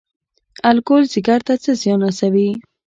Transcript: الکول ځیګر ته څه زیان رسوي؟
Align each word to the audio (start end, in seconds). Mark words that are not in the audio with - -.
الکول 0.69 1.03
ځیګر 1.13 1.39
ته 1.47 1.53
څه 1.63 1.71
زیان 1.81 1.99
رسوي؟ 2.07 2.49